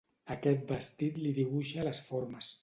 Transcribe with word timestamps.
Aquest 0.35 0.63
vestit 0.73 1.19
li 1.25 1.35
dibuixa 1.41 1.87
les 1.91 2.01
formes. 2.09 2.51